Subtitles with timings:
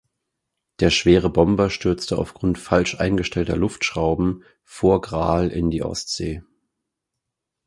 [0.79, 6.41] Der schwere Bomber stürzte aufgrund falsch eingestellter Luftschrauben vor Graal in die Ostsee.